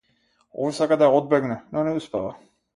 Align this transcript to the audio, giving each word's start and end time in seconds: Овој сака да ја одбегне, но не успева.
Овој 0.59 0.73
сака 0.77 0.97
да 1.03 1.11
ја 1.13 1.19
одбегне, 1.21 1.61
но 1.77 1.87
не 1.91 1.95
успева. 2.01 2.37